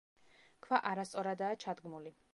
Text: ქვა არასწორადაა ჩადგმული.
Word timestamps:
ქვა 0.67 0.79
არასწორადაა 0.93 1.63
ჩადგმული. 1.65 2.19